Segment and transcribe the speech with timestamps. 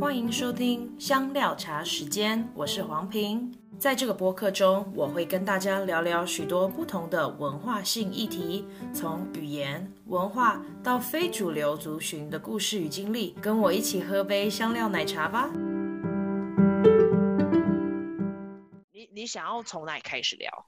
[0.00, 3.52] 欢迎收听香料茶时间，我是黄平。
[3.80, 8.64] 在这个播客中，我会跟大家聊聊许多不同的文化性议题，
[8.94, 13.34] 从语言、文化到非主流族群的故事与经历。
[13.42, 15.50] 跟我一起喝杯香料奶茶吧。
[18.92, 20.66] 你你想要从哪里开始聊？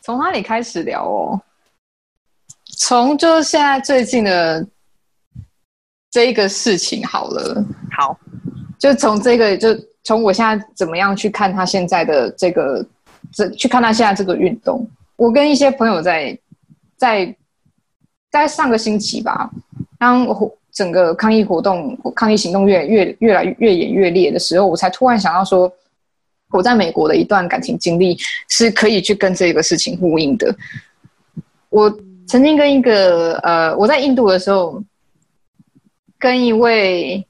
[0.00, 1.38] 从哪里开始聊哦？
[2.78, 4.66] 从就是现在最近的
[6.10, 7.62] 这一个事情好了。
[8.80, 9.68] 就从这个，就
[10.02, 12.84] 从我现在怎么样去看他现在的这个，
[13.30, 14.88] 这去看他现在这个运动。
[15.16, 16.36] 我跟一些朋友在
[16.96, 17.36] 在
[18.30, 19.50] 在上个星期吧，
[19.98, 20.26] 当
[20.72, 25.70] 整个抗议活动、抗议行动越越越来越演越烈的时候，我才突然想到说，
[26.50, 28.16] 我在美国的一段感情经历
[28.48, 30.56] 是可以去跟这个事情呼应的。
[31.68, 31.94] 我
[32.26, 34.82] 曾经跟一个呃，我在印度的时候，
[36.18, 37.26] 跟一位。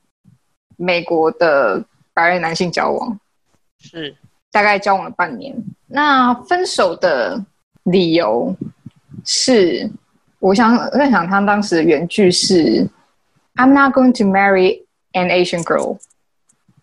[0.81, 3.21] 美国的白人男性交往，
[3.79, 4.17] 是
[4.51, 5.55] 大概交往了半年。
[5.87, 7.45] 那分手的
[7.83, 8.57] 理由
[9.27, 9.91] 是，
[10.39, 12.89] 我想我在想，他当时的原句是
[13.57, 15.99] "I'm not going to marry an Asian girl"。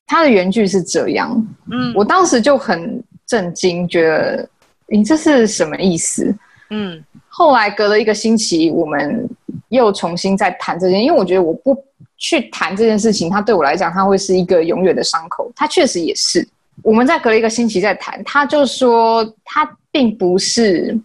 [0.06, 1.48] 他的原句是这样。
[1.72, 4.48] 嗯，我当时就很震惊，觉得
[4.86, 6.36] 你这是什么意思？
[6.70, 9.28] 嗯，后来隔了一个星期，我们
[9.70, 11.84] 又重新再谈这件，因为我觉得我不。
[12.18, 15.52] 去谈这件事情，他对我来讲，他会是一个永远的伤口。
[15.56, 16.48] 他确实也是。
[16.84, 21.00] 我们在隔了一个星期再谈，他就说他并不是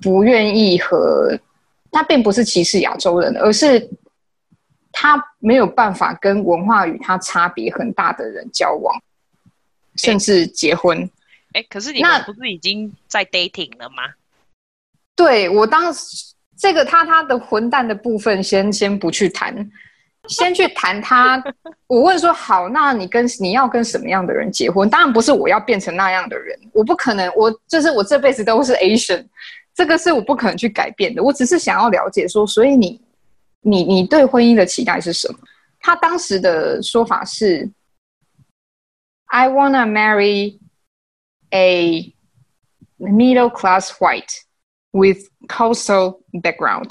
[0.00, 1.38] 不愿意和，
[1.90, 3.88] 他并不是歧视亚洲人，而是
[4.92, 8.94] 他没有办法跟文化与他差别很大的人交往，
[9.96, 11.08] 甚至结婚。
[11.52, 14.02] 哎，可是你们不是已经在 dating 了吗？
[15.16, 19.70] 对，我当时这个他他的混蛋的部分先先不去谈。
[20.28, 21.42] 先去谈他，
[21.88, 24.88] 我问说好，那你跟你要跟什么样的人结婚？
[24.88, 29.26] 当然不是我要变成那样的人，我不可能，我就是我这辈子都是 Asian，
[29.74, 31.22] 这个是我不可能去改变的。
[31.22, 33.00] 我只是想要了解说，所以你，
[33.60, 35.38] 你你对婚姻的期待是什么？
[35.80, 37.70] 他当时的说法是
[39.26, 40.58] ，I wanna marry
[41.50, 42.12] a
[42.98, 44.42] middle class white
[44.90, 46.90] with coastal background。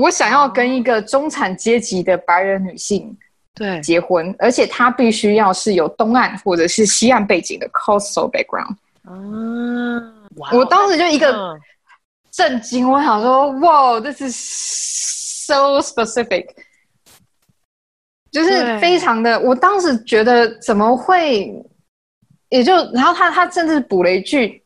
[0.00, 3.16] 我想要跟一个中产阶级的白人女性
[3.54, 8.76] 对结婚，而且她必须要是有东岸或者是西岸背景的 coastal background。
[9.08, 11.58] 嗯，我当时就一个
[12.30, 16.46] 震惊，我想说，哇，this is so specific，
[18.30, 19.38] 就是非常的。
[19.40, 21.52] 我当时觉得怎么会，
[22.48, 24.62] 也就然后他他甚至补了一句。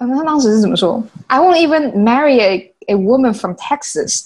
[0.00, 4.24] 嗯，他当时是怎么说？I won't even marry a a woman from Texas。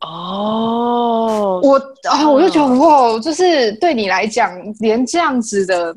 [0.00, 1.76] 哦，我
[2.08, 5.96] 啊，我就觉得哇，就是对你来讲，连这样子的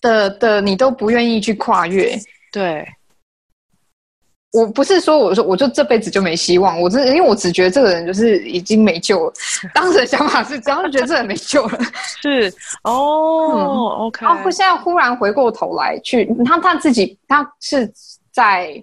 [0.00, 2.18] 的的，你都不愿意去跨越，
[2.52, 2.84] 对。
[4.52, 9.32] 我不是说我说我就这辈子就没希望，我真的因为我只觉得这个人就是已经没救了。
[9.74, 11.78] 当时的想法是这样，就觉得这人没救了。
[12.22, 12.52] 是
[12.84, 14.24] 哦、 嗯、，OK。
[14.24, 17.92] 然后现在忽然回过头来去，他他自己他是
[18.32, 18.82] 在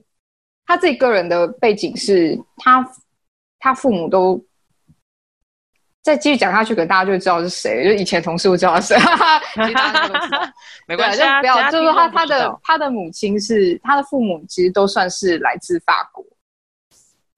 [0.68, 2.88] 他自己个人的背景是他
[3.60, 4.40] 他父母都。
[6.06, 7.84] 再继续讲下去，可能大家就会知道是谁。
[7.84, 9.00] 就以前同事会知道是谁，
[9.56, 10.40] 其实大家都知道。
[10.86, 11.72] 没关系，就不要。
[11.72, 16.24] 就是说他他的他的母亲是他的父母，其实都算是来自法国。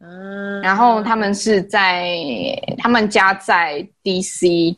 [0.01, 2.09] 嗯，然后他们是在
[2.77, 4.75] 他们家在 DC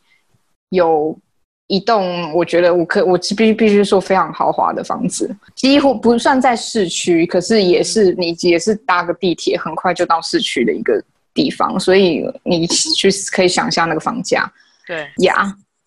[0.69, 1.17] 有
[1.65, 11.03] 一栋，我觉得我可我必须必须说非常豪华的房子，几乎不算在市区，可是也是你也是搭个地铁很快就到市区的一个。
[11.33, 14.51] 地方，所以你去可以想象那个房价，
[14.85, 15.35] 对呀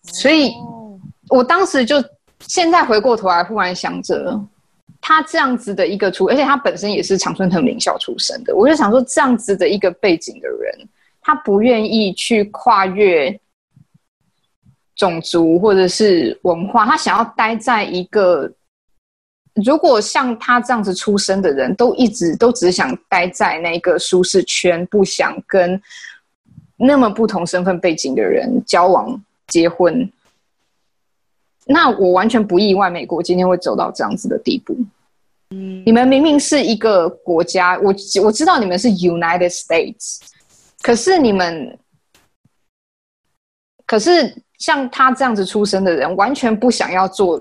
[0.03, 0.53] ，yeah, 所以
[1.29, 2.03] 我当时就
[2.39, 4.39] 现在回过头来，忽然想着
[5.01, 10.89] 他这样子的一个出，而且他本身也是长春藤名校出身的，我就想说这样子的一个背景的人，
[11.21, 13.39] 他不愿意去跨越
[14.95, 18.51] 种族或者是文化，他想要待在一个。
[19.63, 25.79] 如果像他这样子出生的人，都一直都只想待在那个舒适圈，不想跟
[26.75, 30.11] 那么不同身份背景的人交往、结婚，
[31.67, 34.75] 那我完全不意外，美国今天会走到这样子的地步。
[35.51, 40.17] 嗯，你们明明是一个国家，我我知道你们是 United States，
[40.81, 41.77] 可是你们，
[43.85, 47.39] 可是像他这样子出生的人，完全不想要做。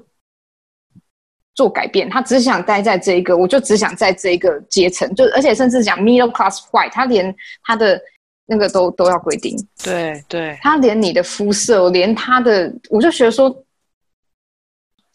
[1.55, 8.01] 做改变，他只想待在这一个，我就只想在这一个阶层，就而且甚至讲 middle class white，他连他的
[8.47, 9.55] 那个都都要规定，
[9.85, 13.55] 对对，他连你的肤色，连他的，我就觉得说，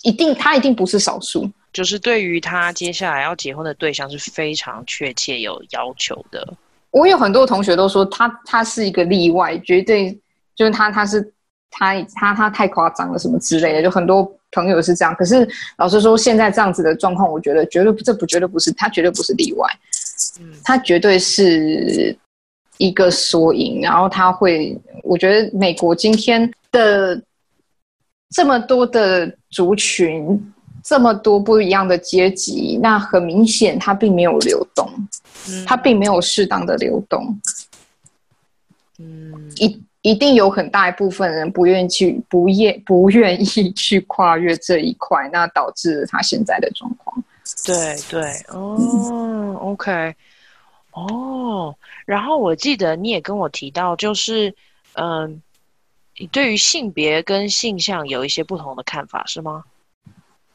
[0.03, 6.47] 一定他一定不是少数，就是对于他接下来要结婚的对象是非常确切有要求的。
[6.91, 10.11] 我有很多同学都说他他是一个例外，绝对
[10.55, 11.33] 就是他他是
[11.71, 14.31] 他他他太夸张了什么之类的，就很多。
[14.51, 15.47] 朋友是这样，可是
[15.77, 19.69] 老实说，现在这样子的状况，我觉得绝对这不绝对不是他，绝对不是例外，
[20.39, 22.17] 嗯，他绝对是
[22.77, 23.81] 一个缩影。
[23.81, 27.21] 然后他会，我觉得美国今天的
[28.31, 30.53] 这么多的族群，
[30.83, 34.89] 这么多不一样的阶级，那很明显，它并没有流动，
[35.65, 37.39] 它并没有适当的流动，
[38.99, 39.83] 嗯，一。
[40.03, 47.21] 一定有很大一部分人不愿意去，不愿不愿意去跨越这一块，那导致了他现在的状况。
[47.65, 50.15] 对对，哦、嗯、，OK，
[50.91, 54.49] 哦，然后我记得你也跟我提到，就是，
[54.93, 55.27] 嗯、呃，
[56.19, 59.63] 你对于性别跟性向有一些不同的看法，是吗？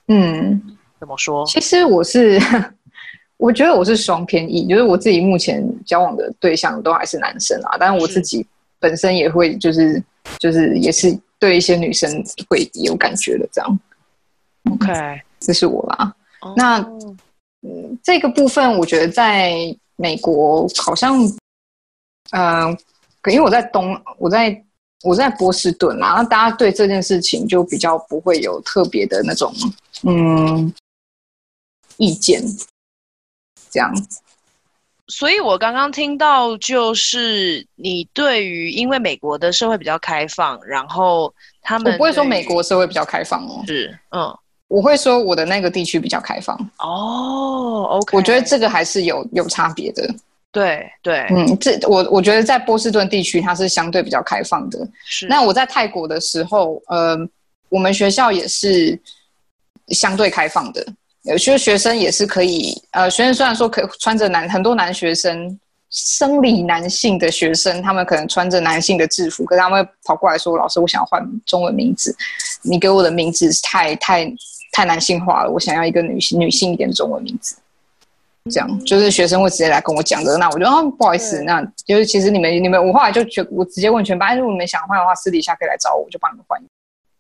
[0.09, 1.45] 嗯，怎么说？
[1.47, 2.41] 其实我是，
[3.37, 8.47] 我觉得我是双偏异，就是我自己目前交往的对象都还是男生啊，但是我自己。
[8.83, 10.03] 本身也会就是
[10.41, 12.11] 就是也是对一些女生
[12.51, 13.79] 会有感觉的这样
[14.73, 16.15] ，OK，这是我啦。
[16.41, 16.53] Oh.
[16.57, 16.81] 那
[17.63, 19.55] 嗯，这个部分我觉得在
[19.95, 21.25] 美国好像，
[22.33, 22.79] 嗯、呃，
[23.31, 24.65] 因为我在东，我在
[25.05, 29.55] 我在波士顿嘛，那大家对这件事情就比较不会有特别的那种
[30.03, 30.75] 嗯
[31.99, 32.43] 意见，
[33.71, 33.95] 这样。
[35.13, 44.35] 所以，我刚刚听到，就是你对于，因为美国的社会比较开放，然后他们我不会说美国社会比较开放哦，是，嗯，
[44.69, 50.09] 我会说我的那个地区比较开放哦，OK，我觉得这个还是有有差别的，
[50.51, 55.27] 对对，嗯，这我我觉得在波士顿地区它是相对比较开放的，是。
[55.27, 57.19] 那我在泰国的时候，呃，
[57.69, 58.99] 我们学校也是
[59.89, 60.83] 相对开放的。
[61.23, 65.59] 有些学生也是可以，呃，学生虽然说可以穿着男，很多男学生，
[65.91, 72.15] 生理男性的学生，他们可能穿着男性的制服，可是他们会跑过来说：“老师，我想要换中文名字，
[72.63, 74.33] 你给我的名字太太
[74.73, 77.57] 太男性化了，我想要一个女性女性一点的中文名字。”
[78.51, 80.37] 这样就是学生会直接来跟我讲的。
[80.37, 86.61] 那我就啊，不好意思，那就是其实你们你们，我后来就觉我直接问全班，如果你们想换的话，私底下可以来找我，我就帮你们换。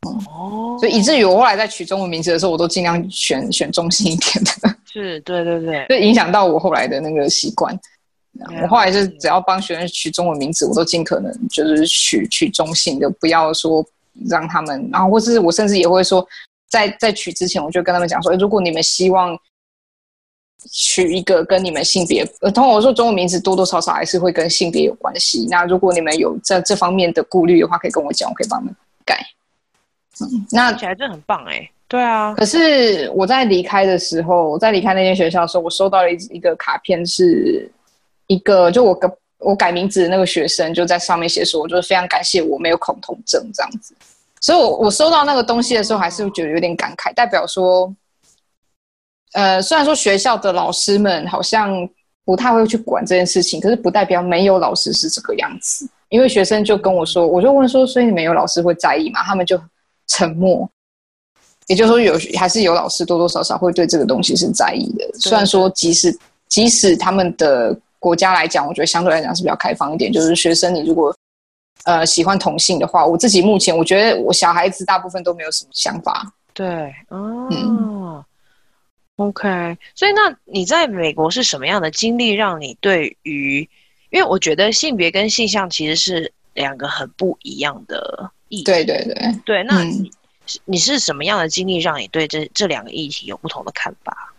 [0.03, 4.77] 哦，所以以至于我后来在取中文名字的时候，我都尽量选 选中性一点的。
[4.93, 7.79] 是，对对对，就影响到我后来的那个习惯。
[8.63, 13.85] 我后来是只要帮学生取中文名字，我都尽可能就是取取中性的，不要说
[14.27, 14.89] 让他们。
[14.91, 16.27] 然后，或是我甚至也会说，
[16.69, 19.39] 在在取之前，我就跟他们讲说，如果你们希望
[20.73, 25.47] 取一个跟你们性别，呃，通常我说中文名字多多少少还是会跟性别有关系。
[25.51, 29.19] 那如果你们有这这方面的顾虑的话，可以跟我讲，我可以帮你们改。
[30.21, 32.35] 嗯，那起来真的很棒哎，对啊。
[32.35, 37.71] 可是我在离开的时候，我在离开那间学校的时候，我收到了一一个卡片，是
[38.27, 43.95] 一个就我改我改名字的那个学生就在上面写说，我就是非常感谢我没有恐同症这样子。
[44.41, 47.93] 所以我，我我收到那个东西的时候，还是觉得有点感慨，代表说，
[49.33, 51.89] 呃，虽然说学校的老师们好像
[52.25, 55.89] 不太会去管这件事情，可是不代表没有老师是这个样子。
[56.11, 59.23] 因为学生就跟我说，我就问说，所以你们有老师会在意吗？
[59.23, 59.59] 他们就。
[60.07, 60.69] 沉默，
[61.67, 65.09] 也就是说有还是有老师多多少少会对这个东西是在意的。
[65.15, 66.17] 虽然说即使
[66.49, 70.13] 即使他们的国家来讲，我觉得相对来讲是比较开放一点。
[70.13, 71.15] 就是学生，你如果
[71.85, 76.33] 呃喜欢同性的话，我自己目前我觉得我小孩子大部分都没有什么想法。
[76.53, 76.67] 对，
[77.09, 78.25] 哦，嗯
[79.17, 79.79] ，OK。
[79.95, 83.69] 所以那你在美国是什么样的经历，让你对于？
[84.11, 88.31] 因为我觉得性别跟性向其实是两个很不一样的。
[88.63, 89.15] 对对对
[89.47, 90.11] 对，那你、嗯、
[90.67, 94.35] 你是什么样的经历让你对这这两个议题有不同的看法？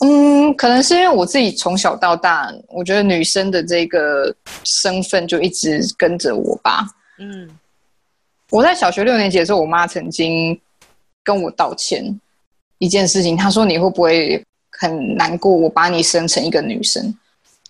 [0.00, 6.86] 嗯，可能是因为我自己从小到大，我觉得女生的这个身份就一直跟着我吧。
[7.18, 7.50] 嗯，
[8.50, 10.56] 我在小学六年级的时候，我妈曾经
[11.24, 12.20] 跟我道歉
[12.78, 15.50] 一件事情，她说：“你会不会很难过？
[15.50, 17.12] 我把你生成一个女生？”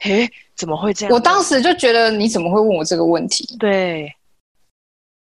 [0.04, 1.14] 诶，怎么会这样？
[1.14, 3.56] 我当时就觉得你怎么会问我这个问题？
[3.58, 4.12] 对。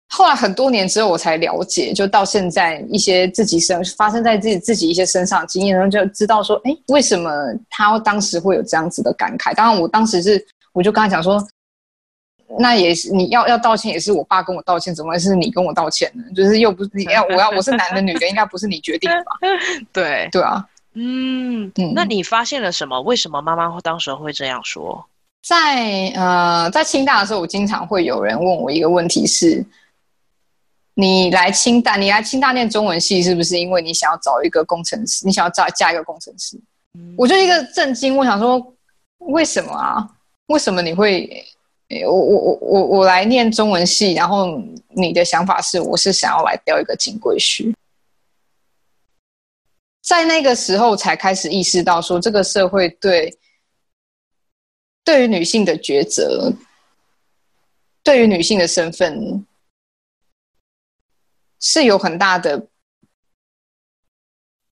[0.09, 7.31] 后来很多年之后，我才了解，就到现在一些自己身发生在自己自己一些身上的经验，然后就知道说，哎，为什么
[7.69, 9.55] 他当时会有这样子的感慨？
[9.55, 11.45] 当然，我当时是我就跟他讲说，
[12.59, 16.23] 那也是你要要道歉，也是我爸跟我道歉，怎么会是你跟我道歉呢？
[16.37, 19.33] 就是又不是你要我要我是男的女的，应该不是你决定吧？
[19.93, 23.01] 对对啊，嗯，那你发现了什么？
[23.01, 25.05] 为什么妈妈会当时会这样说？
[25.43, 29.65] 在呃，在清大的时候，我经常会有人问我一个问题是：
[30.95, 35.27] 你来清大，你来清大念中文系，是不是因为你想要找一个工程师？
[35.27, 36.57] 你想要找嫁一个工程师？
[36.95, 38.75] 嗯、我就一个震惊，我想说，
[39.19, 40.09] 为什么啊？
[40.47, 41.45] 为什么你会？
[42.07, 47.75] 我我我我我来念中文系，然后你的想法是，我是想要来钓一个金龟婿。
[50.03, 53.37] 在那个时候才开始意识到，说这个社会对。
[55.07, 56.51] 对于女性的抉择，
[58.03, 59.45] 对于女性的身份，
[61.65, 62.67] 是有很大的，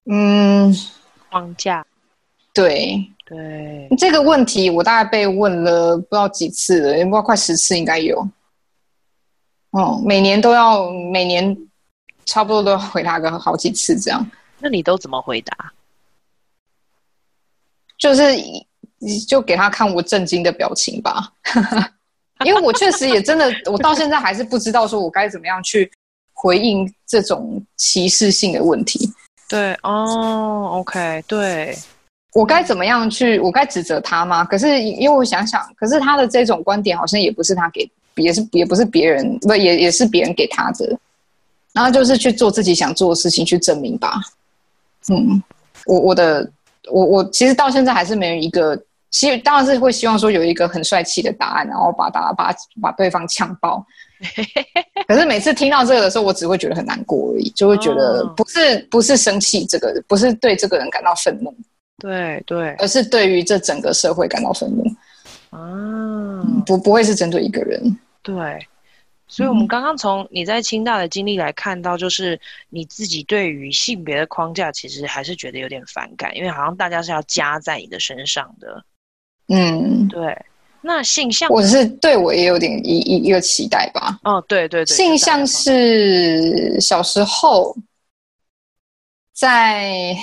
[0.05, 0.71] 嗯，
[1.31, 1.83] 框架。
[2.53, 8.29] 对对，这个问题我大概被问了不知道几次了，也不知道快十次应该有。
[9.71, 11.57] 哦，每年都要，每年
[12.25, 14.23] 差不多都要回答个好几次这样。
[14.59, 15.73] 那你都怎么回答？
[17.97, 18.23] 就是。
[19.05, 21.33] 你就给他看我震惊的表情吧，
[22.45, 25.91] 因为我确实也真的，我到现在还是不知道说我该怎么样去
[26.43, 29.09] 回应这种歧视性的问题。
[29.47, 31.73] 对哦，OK，对，
[32.33, 33.39] 我该怎么样去？
[33.39, 34.43] 我该指责他吗？
[34.43, 40.99] 可是因为我想想，可是他的这种观点好像也不是他给，也是也不是别人，不也也是别人给他的。
[41.71, 44.19] 然后就是去做自己想做的事情去证明吧。
[45.09, 45.41] 嗯，
[45.85, 46.51] 我我的
[46.91, 48.77] 我我其实到现在还是没有一个。
[49.11, 53.85] 其实当然是会希望说有一个很帅气的答案，然后把大家把把对方呛爆。
[55.07, 61.53] 可是每次听到这个的时候，我只会觉得很难过而已，就会觉得不是不是生气这个，不是对这个人感到愤怒，
[61.99, 64.83] 对对，而是对于这整个社会感到愤怒。
[65.49, 67.79] 啊、嗯，不不会是针对一个人。
[68.23, 68.65] 对，
[69.27, 72.39] 所以我们刚刚从你在清大的经历来看到，就是
[72.69, 78.83] 你自己对于性别的框架，其实还是觉得有点反感，因为好像大家是要加在你的身上的。
[79.49, 80.35] 嗯，对，
[80.83, 84.19] 那性向，我是对我也有点一一一个期待吧。
[84.23, 87.75] 哦，对对对，性向是小时候，
[89.33, 90.15] 在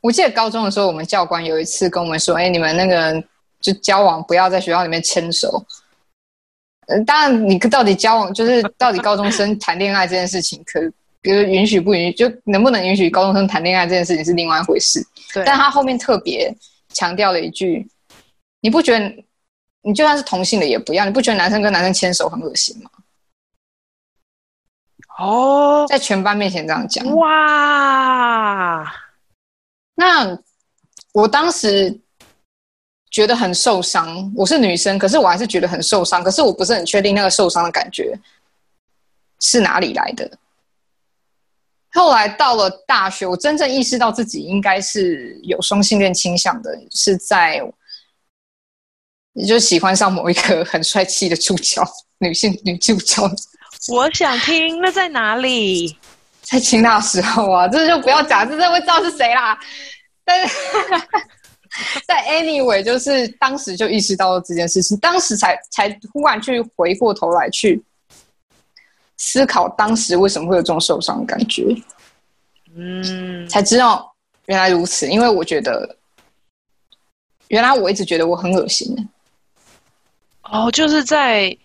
[0.00, 3.20] 我记得高中的时候，我们教官有一次跟我们说：“哎，你们那个
[3.60, 5.64] 就交往不要在学校里面牵手。”
[6.86, 10.80] 嗯，当然，你到底交往就是到底高中生谈恋爱这件事情，可
[11.20, 15.04] 比如允许不允许，就能不能允许高中生谈恋爱这件事情是另外一回事。
[15.34, 16.54] 对，但他后面特别
[16.92, 17.84] 强调了一句。
[18.60, 19.24] 你不觉得，
[19.86, 21.04] 你就算是同性的也不要？
[21.04, 22.90] 你不觉得男生跟男生牵手很恶心吗？
[25.16, 28.84] 哦，在全班面前这样讲，哇！
[29.94, 30.36] 那
[31.12, 32.00] 我当时
[33.12, 34.32] 觉得很受伤。
[34.34, 36.24] 我是女生，可是我还是觉得很受伤。
[36.24, 38.18] 可是我不是很确定那个受伤的感觉
[39.40, 40.28] 是哪里来的。
[41.92, 47.62] 后来到了大学，我真正意识到自己应该是有双性恋倾向的，是在。
[49.38, 51.82] 你就喜欢上某一个很帅气的主角，
[52.18, 53.22] 女性女主角。
[53.88, 55.94] 我想听，那在哪里？
[56.40, 59.58] 在清大时候啊，这就不要讲，这就会知道是谁啦。
[60.24, 60.56] 但是
[62.08, 67.84] 在 anyway，就是当时就意识到了这件事情，当时才才忽然去回过头来去
[69.18, 71.62] 思考，当时为什么会有这种受伤的感觉。
[72.74, 74.10] 嗯，才知道
[74.46, 75.96] 原来如此，因为我觉得
[77.48, 78.96] 原来我一直觉得我很恶心。
[80.50, 81.56] 哦，就是在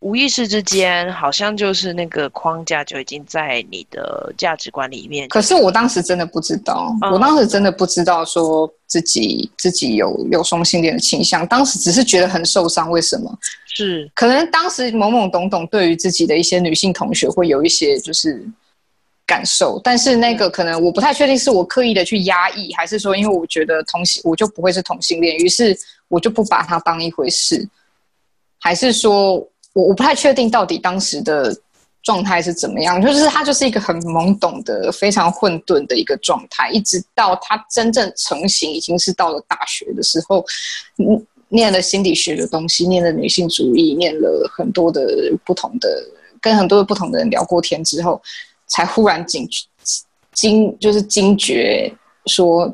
[0.00, 5.28] 无意识之间，好像就是那个框架就已经在你的价值观里面。
[5.28, 12.88] 可是我当时真的不知道，嗯、我当时真的不知道说自己自己有有双性恋的倾向，当时只是觉得很受伤。
[12.90, 13.36] 为什么？
[13.66, 18.44] 是可能当时懵懵懂懂，对于自己的一些女性同学会有一些就是
[19.26, 25.76] 感受，但是那个可能我不太确定是我刻意的去压抑，还是说因为我觉得同性我就不会是同性恋，于是
[26.06, 27.68] 我就不把它当一回事。
[28.58, 29.34] 还是说，
[29.72, 31.56] 我我不太确定到底当时的
[32.02, 40.44] 状态是怎么样，就是他就是一个很懵懂的、非常混沌的一个状态，一直到他真正成型，已经是到了大学的时候，
[41.48, 46.02] 念了心理学的东西，念了女性主义，念了很多的不同的，
[46.40, 48.20] 跟很多的不同的人聊过天之后，
[48.66, 49.48] 才忽然惊
[50.32, 51.92] 惊就是惊觉
[52.26, 52.72] 说，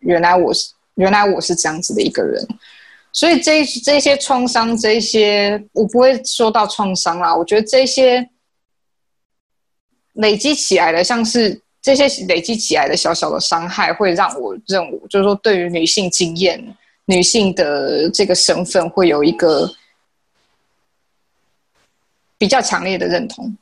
[0.00, 2.46] 原来我是原来我是这样子的一个人。
[3.16, 7.34] 所以这这些创伤，这些我不会说到创伤啦。
[7.34, 8.28] 我觉得这些
[10.12, 16.62] 累积起来的，像是这些累积起来的小小的伤害，会让我认为，就是说，对于女性经验、
[17.06, 19.66] 女性的这个身份，会有一个
[22.36, 23.56] 比较强烈的认同。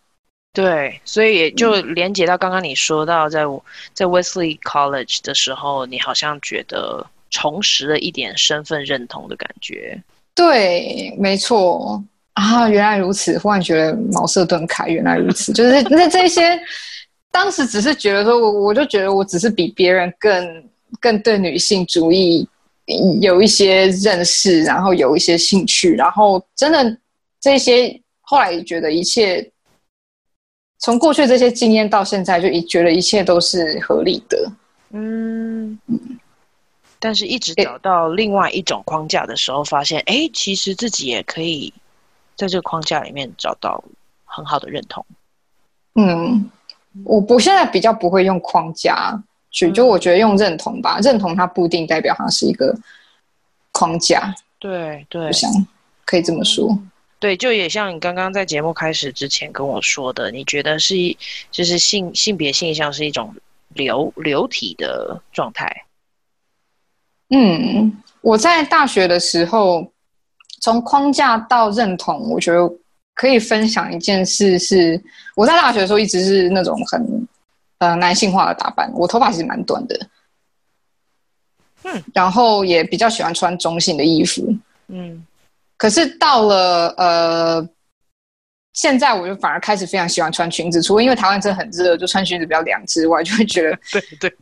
[0.52, 3.46] 对，所以也就连接到刚刚你说到在，在
[3.94, 10.00] 在 Wesley College 的时候，你好像觉得重拾了一点身份认同的感觉。
[10.36, 12.00] 对，没错
[12.34, 16.56] 啊，原来如此，忽然觉得茅塞顿开，原来如此，就是那 这些，
[17.32, 20.64] 当时只是觉得说，我我就觉得我只是比别人更
[21.00, 22.48] 更对女性主义
[23.20, 26.96] 有一些认识，然后有一些兴趣，然后真的
[27.40, 29.50] 这些后来觉得一切。
[30.80, 34.52] 从过去这些经验到现在，就一觉得一切都是合理的。
[34.90, 35.78] 嗯，
[37.04, 41.70] 但是一直找到另外一种框架的时候，发现，哎，其实自己也可以
[42.34, 43.84] 在这个框架里面找到
[44.24, 45.04] 很好的认同。
[45.96, 46.50] 嗯，
[47.04, 52.74] 我不现在比较不会用框架去，就我觉得用认同吧，认同它不一定代表它是一个
[53.70, 54.34] 框架。
[54.58, 55.50] 对对，我想
[56.06, 56.74] 可以这么说。
[57.18, 61.14] 对，就也像你刚刚在节目开始之前跟我说的，你觉得是一，
[61.50, 63.36] 就是性性别现象是一种
[63.74, 65.84] 流流体的状态。
[67.30, 69.90] 嗯，我在大学的时候，
[70.60, 72.60] 从框架到认同，我觉得
[73.14, 75.02] 可以分享一件事是，
[75.34, 77.28] 我在大学的时候一直是那种很
[77.78, 80.08] 呃男性化的打扮，我头发其实蛮短的，
[81.84, 84.56] 嗯，然后也比较喜欢穿中性的衣服，
[84.88, 85.26] 嗯。
[85.76, 87.68] 可是到了呃，
[88.74, 94.36] 现在我就反而开始非常喜欢穿裙子，除了因为台湾真的很热，就穿裙子比较凉之外，就会觉得对对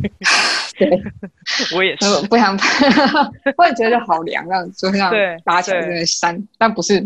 [0.78, 1.02] 对，
[1.76, 2.26] 我也是。
[2.28, 2.86] 不想拍，
[3.56, 5.12] 我也觉得好凉，这样就像
[5.44, 7.00] 搭起来那个衫，但不是，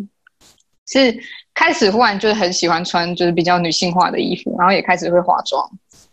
[0.86, 1.18] 是
[1.54, 5.70] 开始忽然就是很喜欢穿就是比较女性化的衣服，然后也开始会化妆，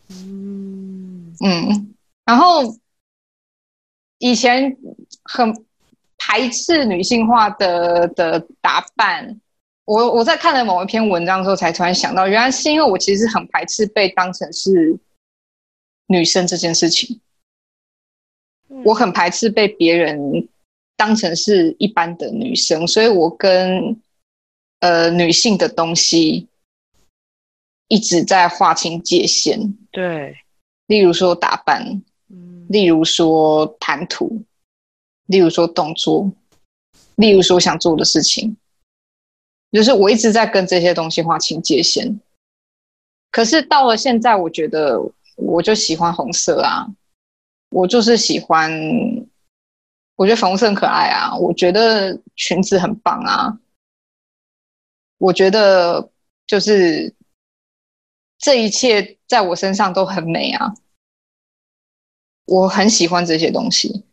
[0.10, 1.34] 嗯。
[1.44, 1.94] 嗯，
[2.26, 2.62] 然后
[4.20, 4.76] 以前
[5.24, 5.54] 很。
[6.26, 9.42] 排斥女性化的的打扮，
[9.84, 14.98] 我我在看了某一篇文章之后，才突然想到，原来是因为我其实很排斥被当成是
[16.08, 17.20] 女生这件事情。
[18.86, 20.48] 我很排斥被别人
[20.96, 24.02] 当成是一般的女生，所以我跟
[24.80, 26.48] 呃女性的东西
[27.88, 29.78] 一直在划清界限。
[29.92, 30.36] 对，
[30.88, 32.02] 例如说打扮，
[32.70, 34.44] 例如说谈吐。
[35.28, 36.30] 例如说动作，
[37.16, 38.58] 例如说想做的事情，
[39.72, 42.20] 就是我一直在跟这些东西划清界限。
[43.32, 45.02] 可是到了现在，我觉得
[45.38, 46.88] 我就喜欢红色啊，
[47.70, 48.72] 我就是喜欢，
[50.16, 53.60] 我觉得粉红色很可爱啊，我觉得裙子很棒啊，
[55.18, 56.10] 我觉得
[56.46, 57.14] 就是
[58.38, 60.74] 这一切在我身上都很美啊，
[62.46, 64.06] 我很喜欢这些东西。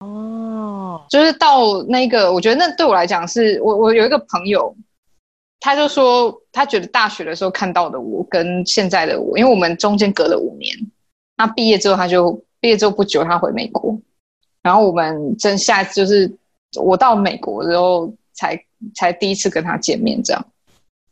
[0.00, 4.74] 哦就是到那个，我觉得那对我来讲是，我我有一个朋友，
[5.60, 10.74] 他就说他觉得大学的时候看到的我跟现在的我，因为我们中间隔了五年，
[11.36, 13.96] 那毕业之后他就毕业之后不久他回美国，
[14.62, 16.30] 然后我们真下就是
[16.80, 18.58] 我到美国之后才
[18.94, 20.46] 才第一次跟他见面，这样，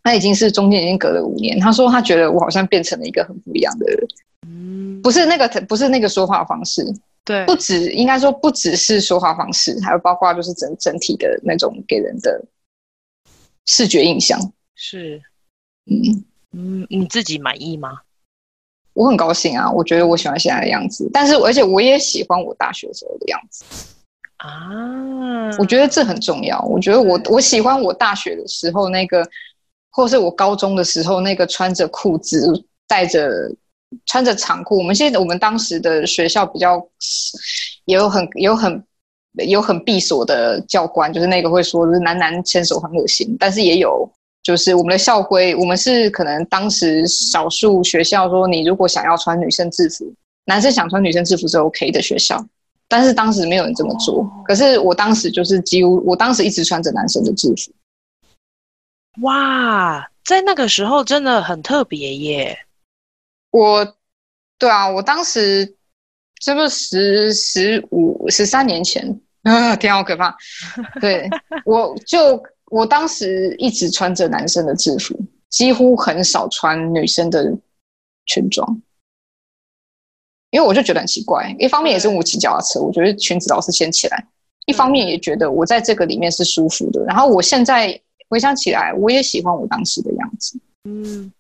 [0.03, 4.09] 他已经是中间已经隔了五年，他说他觉得我好像变成了一个很不一样的人，
[4.47, 6.85] 嗯，不是那个不是那个说话方式。
[7.25, 12.43] 对，不止应该说不只是说话方式，还有包括就是整整体的那种给人的
[13.69, 14.37] 视觉印象。
[14.75, 15.23] 是，
[15.87, 18.01] 嗯嗯，你自己满意吗？
[18.95, 23.65] 我很高兴啊，我觉得我喜欢现在的样子，但是而且我也喜欢我大学时候的样子
[24.39, 25.57] 啊。
[25.59, 26.61] 我觉得这很重要。
[26.63, 29.25] 我觉得我我喜欢我大学的时候那个，
[29.91, 33.55] 或是我高中的时候那个穿着裤子带着。
[34.05, 36.79] 穿着长裤，我们现在我们当时的学校比较
[37.87, 38.85] 也有很有很
[39.47, 44.11] 有很闭锁的教官，就是那个会说是男男牵手很恶心，但是也有
[44.43, 50.13] 就是我们的校规，我们是可能当时少数学校说，你如果想要穿女生制服，
[50.47, 52.43] 男生想穿女生制服是 OK 的学校，
[52.89, 54.27] 但是当时没有人这么做。
[54.47, 57.71] 可是我当时就是几乎我当时一直穿着男生的制服。
[59.23, 62.59] 哇，在那个时候真的很特别耶。
[63.51, 63.95] 我，
[64.59, 65.77] 对啊，我当时
[66.41, 70.37] 这不十十五十三年前， 啊，天好可怕！
[71.01, 71.29] 对，
[71.65, 77.53] 我就我当时一直穿着男生的制服，几乎很少穿女生的
[78.27, 78.81] 裙装，
[80.51, 81.55] 因为我就觉得很奇怪。
[81.59, 84.19] 一方面也是我骑脚踏车，我觉得裙子老是掀起来；
[84.67, 87.05] 一方面也觉得我在这个里面是舒服的。
[87.05, 90.59] 然后我现在回想起来，我也喜欢我当时的样子。
[90.85, 91.33] 嗯。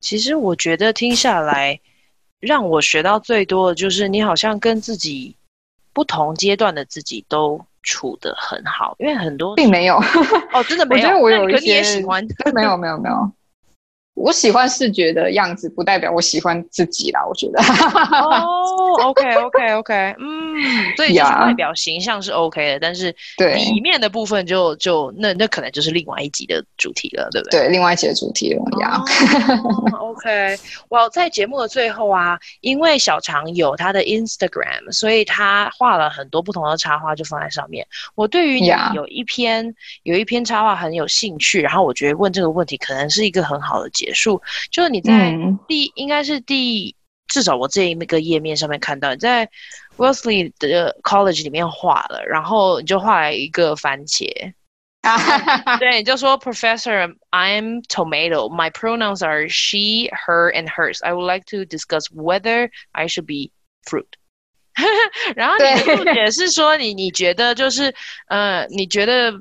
[0.00, 1.80] 其实我觉得听下来，
[2.46, 5.36] 让我学到最多的就是你好像跟自己
[5.92, 9.96] 不同阶段的自己都处得很好，因为很多并没有
[10.52, 11.08] 哦，真的没有。
[11.08, 13.30] 我觉得我有一些喜欢，没有没有没有。
[14.14, 17.20] 我喜欢视觉的样子，不代表我喜欢自己啦。
[17.26, 17.60] 我觉得。
[17.62, 27.60] 哦、oh,，OK OK OK，嗯，所以就是外表形象是 OK 的.但是对里面的部分就就那那可能就是另外一集的主题了，对不对？
[27.60, 29.02] 对，另外一集的主题了呀。
[29.98, 30.56] Oh, OK，
[30.88, 37.86] 我、well, 在节目的最后啊，因为小常有他的 Instagram，所以他画了很多不同的插画，就放在上面。
[38.14, 45.34] 我对于你有一篇.有一篇插画很有兴趣，然后我觉得问这个问题可能是一个很好的结束，就是你在
[45.66, 46.94] 第、嗯、应该是第。
[47.26, 49.48] 至少我这一个页面上面看到你在
[49.96, 54.28] Wellesley 的 College 里面画了，然后你就画了一个番茄。
[55.80, 58.50] 对，你就说 Professor, I'm tomato.
[58.50, 61.02] My pronouns are she, her, and hers.
[61.02, 63.50] I would like to discuss whether I should be
[63.88, 64.06] fruit.
[65.34, 67.94] 然后你的注解是说你你觉得就是
[68.28, 69.32] 呃，你觉得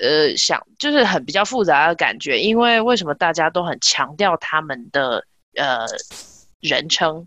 [0.00, 5.24] 呃想就是很比较复杂的感觉，因为为什么大家都很强调他们的
[5.56, 5.86] 呃。
[6.60, 7.24] 人称，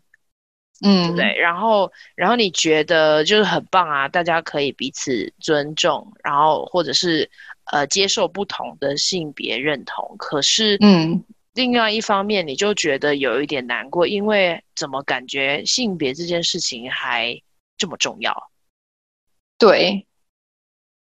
[0.84, 1.34] 嗯，对不对？
[1.38, 7.31] 然后，然后你觉得就是很棒啊，大家可以彼此尊重，然后或者是
[7.71, 10.17] 呃接受不同的性别认同。
[10.19, 17.41] 可是，嗯，另外一方面，你就觉得有一点难过，因为怎么感觉性别这件事情还
[17.77, 18.51] 这么重要？
[19.57, 20.05] 对，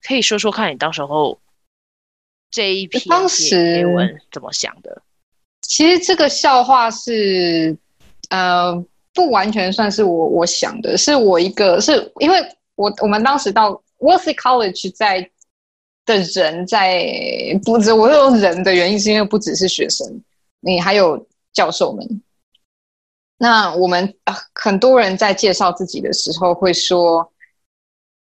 [0.01, 1.41] 可以说说看你当时候
[2.53, 5.03] 这一篇贴文怎么想的？
[5.63, 7.77] 其实这个笑话是。
[8.31, 8.73] 呃，
[9.13, 12.39] 不完全算是我我想的，是我一个是因为
[12.77, 15.31] 我我们当时到 Wellesley College 在
[16.07, 17.05] 的人在
[17.63, 20.23] 不止我用人的原因，是因为不只是学生，
[20.61, 22.23] 你还有教授们。
[23.37, 27.31] 那我们、呃、很多人在介绍自己的时候会说，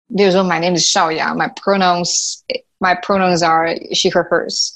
[0.08, 2.40] 例如说 My name is 少雅，My pronouns
[2.78, 4.74] My pronouns are she her hers。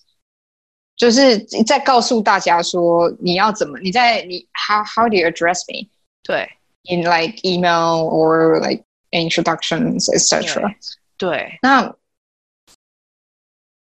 [0.96, 3.78] 就是在告诉大家说，你要怎么？
[3.80, 5.88] 你在你 how how do you address me？
[6.22, 6.48] 对
[6.84, 10.74] ，in like email or like introductions etc.
[11.16, 11.94] 对，那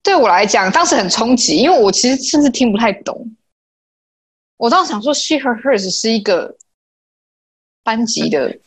[0.03, 3.35] 对我来讲，当时很冲击，因为我其实甚至听不太懂。
[4.57, 6.55] 我当时想说，she her hers 是一个
[7.83, 8.57] 班级的。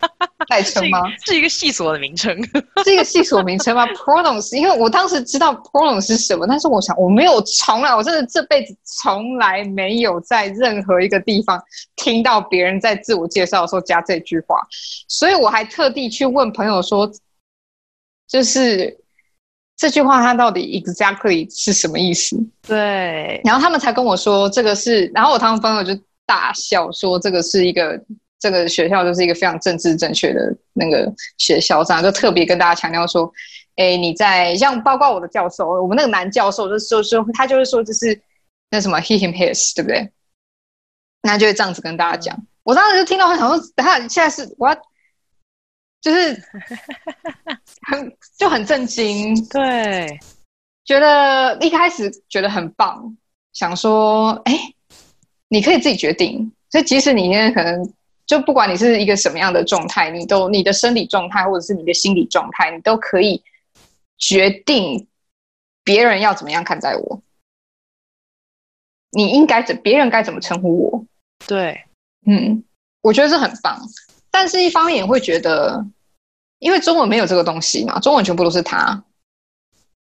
[0.48, 1.00] 代称吗？
[1.24, 2.36] 是一个系所的名称，
[2.84, 11.60] 是一个系所名称吗？Pronouns，因为我当时知道 Pronouns 是什么，但是我想我没有从来，我真的这辈子从来没有在任何一个地方
[11.96, 14.60] 听到别人在自我介绍的时候加这句话，
[15.08, 17.10] 所以我还特地去问朋友说，
[18.28, 18.96] 就是
[19.76, 22.36] 这句话它到底 exactly 是什么意思？
[22.66, 28.00] 对，然后他们才跟我说这个是，然后我他们朋友就大笑说这个是一个。
[28.38, 33.32] 这个学校就是一个非常政治正确的那个学校，这样就特别跟大家强调说，
[33.76, 38.20] 哎，你在像包括我的教授，我们那个男教授就是说说他就是说就是
[38.70, 40.12] 那什么 he him his 对不对？
[41.22, 42.36] 那就会这样子跟大家讲。
[42.36, 44.74] 嗯、我当时就听到很想说，他现在是我要
[46.02, 46.40] 就是
[47.88, 50.20] 很就很震惊，对，
[50.84, 53.16] 觉得一开始觉得很棒，
[53.54, 54.52] 想说哎，
[55.48, 57.90] 你可以自己决定，所以即使你现在可能。
[58.26, 63.42] 就不管你是一个什么样的状态，你都你的生理状态或者是你的心理状态，你都可以
[64.18, 65.06] 决定
[65.84, 67.22] 别人要怎么样看待我。
[69.12, 71.04] 你应该怎别人该怎么称呼我？
[71.46, 71.80] 对，
[72.26, 72.62] 嗯，
[73.00, 73.80] 我觉得这很棒。
[74.30, 75.86] 但是一方面也会觉得，
[76.58, 79.02] 因为中文没有这个东西嘛，中文全部都是他。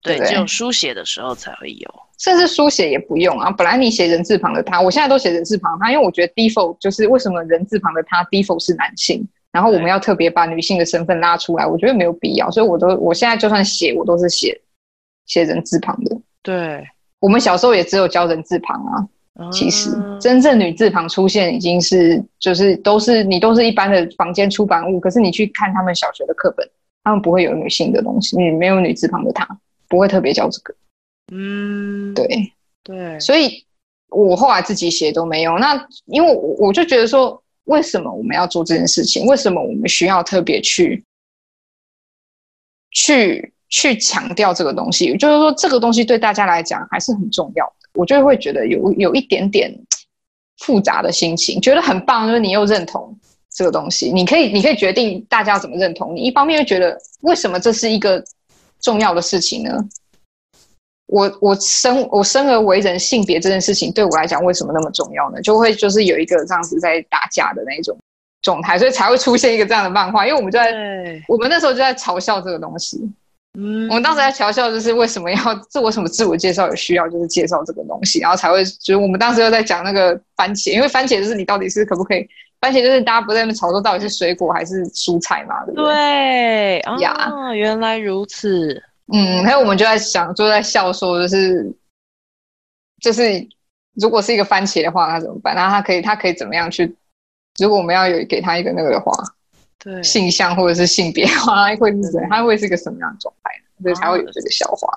[0.02, 3.52] 对，只有书写的时候才会有，甚至书写也不用啊。
[3.52, 14.60] 本来你写人字旁的他，我现在都写人字旁他，因为我觉得 default 就是为什么人字旁的他 default 是男性，然后我们要特别把女性的身份拉出来，我觉得没有必要，所以我都我现在就算写，我都是写
[15.26, 16.18] 写人字旁的。
[16.42, 16.84] 对，
[17.20, 19.08] 我们小时候也只有教人字旁啊。
[19.52, 26.70] 其实、嗯、真正女字旁出现已经是就是都是你都是一般的房间出版物，可是你去看他们小学的课本，
[27.04, 29.48] 他们不会有女性的东西，你没有女字旁的他。
[29.92, 30.74] 不会特别教这个，
[31.34, 33.66] 嗯，对对，所以
[34.08, 35.60] 我后来自己写都没用。
[35.60, 39.26] 那因为我我就觉得说，为什么我们要做这件事情？
[39.26, 41.04] 为什么我们需要特别去
[42.92, 45.14] 去去强调这个东西？
[45.18, 47.90] 就是说，这个东西对大家来讲还是很重要的。
[47.96, 49.78] 我就会觉得有有一点点
[50.60, 53.14] 复杂的心情，觉得很棒，就是你又认同
[53.54, 56.22] 这个东西，你可以你可以决定大家怎么认同你。
[56.22, 58.24] 一方面又觉得，为什么这是一个。
[58.82, 59.78] 重要的事情呢？
[61.08, 65.42] 我我生我生而为人，性别这件事情对我来讲为什么那么重要呢？
[65.42, 67.98] 就会就是有一个这样子在打架的那种
[68.42, 70.26] 状态，所以才会出现一个这样的漫画。
[70.26, 70.74] 因为我们就在
[71.28, 72.98] 我们那时候就在嘲笑这个东西。
[73.60, 75.38] 嗯，我们当时在嘲笑，就是为什么要
[75.70, 82.26] 自我什么自我介绍有需要，就是介绍这个东西，然后才会就是我们当时又在讲那个番茄，因为番茄就是你到底是可不可以，
[82.62, 85.92] 番茄就是大家不在那边吵说到底是水果还是蔬菜嘛，对不对？
[85.94, 88.82] 对，呀啊，原来如此。
[89.12, 91.76] 嗯，还有我们就在想，就在笑说，就是
[93.02, 93.46] 就是
[93.96, 95.54] 如果是一个番茄的话，那怎么办？
[95.56, 96.96] 那他可以他可以怎么样去？
[97.60, 99.12] 如果我们要有给他一个那个的话。
[99.84, 102.22] 对，性向或者是性别，它会是怎？
[102.30, 103.52] 它会是一个什么样的状态？
[103.82, 104.88] 所以才会有这个笑话。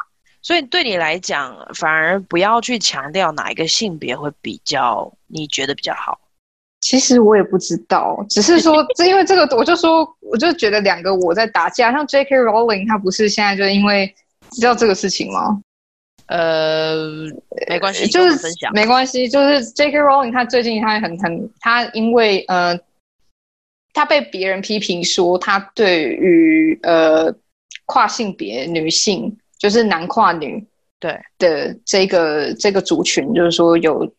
[0.42, 6.20] 所以对你来讲，反而不要去强调哪一个性别会比较你觉得比较好。
[6.84, 11.90] 其实我也不知道，只是说， 这因为这个，我就说，我就觉得两个我在打架。
[11.90, 12.36] 像 J.K.
[12.36, 14.14] Rowling，他不是现在就因为
[14.50, 15.62] 知道这个事情吗？
[16.26, 16.94] 呃，
[17.68, 19.98] 没关系，就是分享没关系，就是 J.K.
[19.98, 22.78] Rowling，他最近他很很，他因为呃。
[23.96, 27.32] 他被别人批评说，他对于呃
[27.86, 30.66] 跨性别女性，就是男跨女
[30.98, 34.12] 对的这个这个族群，就是说有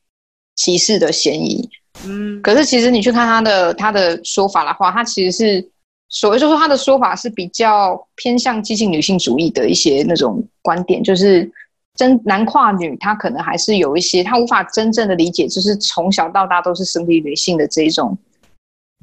[0.56, 1.70] 歧视的嫌疑。
[2.04, 5.70] 嗯，可是其实你去看他的他的说法的话，他其实是
[6.10, 11.50] 所谓就是说他的说法是比较偏向激进女性主义的一些那种观点，就是
[11.96, 18.18] 真男跨女他可能还是有一些他无法真正的理解，就是从小到大都是生理女性的这一种。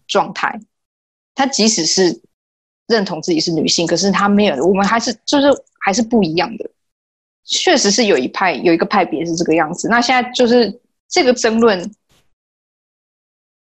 [0.08, 0.60] 状态，
[1.34, 2.20] 他即使是
[2.86, 5.46] 认同自己是女性，可是他没有，我们还是就是
[5.80, 6.70] 还是不一样的。
[7.46, 9.88] 确实是有一派有一个派别是这个样子。
[9.88, 10.78] 那现在就是
[11.08, 11.90] 这个争论，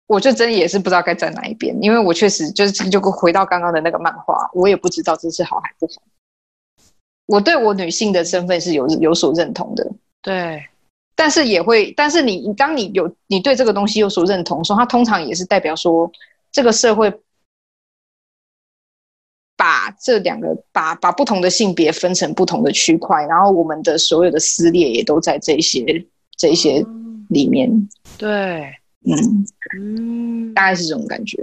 [0.07, 6.03] 我就真的也是不知道该站哪一边，因为我确实就是就回到刚刚的那个漫画，我也不知道这是好还不好。
[7.27, 10.65] 我对我女性的身份是有有所认同的，对。
[11.15, 16.11] 但是也会，但是你当你有你对这个东西有所认同，说它通常也是代表说
[16.51, 17.13] 这个社会
[19.57, 26.05] 把这两个把把不同的性别分成不同的区块，然后我们的所有的撕裂也都在这些
[26.37, 26.85] 这些
[27.29, 27.71] 里面。
[28.17, 31.39] 对，嗯嗯，大概是这种感觉。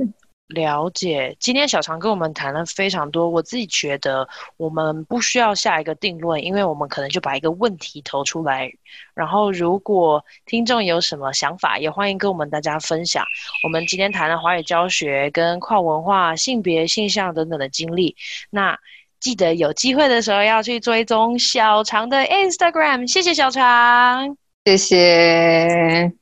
[0.49, 3.29] 了解，今天小常跟我们谈了非常多。
[3.29, 8.67] 我自己觉得，我们不需要下一个定论，因为我们可能就把一个问题投出来。
[9.13, 13.23] 然后，如果听众有什么想法，也欢迎跟我们大家分享。
[13.63, 18.15] 我们今天谈了华语教学、跟跨文化、性别、性向等等的经历。
[18.49, 18.75] 那
[19.19, 23.05] 记得有机会的时候要去追踪小常的 Instagram。
[23.05, 26.18] 谢谢小常，谢谢。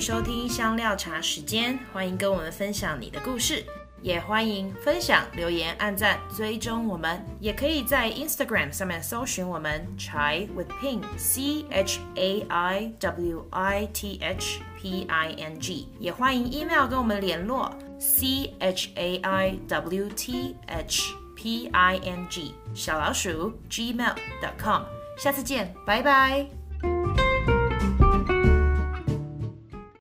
[0.00, 3.62] 收听香料茶时间，欢迎跟我们分享你的故事，
[4.00, 15.34] 也欢迎分享、留言、按赞、追踪我们，也可以在 Instagram 上面搜寻我们 Chai with Ping C H A I W I T H P I
[15.36, 22.54] N G，也欢迎 email 跟我们联络 C H A I W T H P I N G
[22.74, 24.82] 小老鼠 gmail.com，
[25.18, 26.59] 下次见，拜拜。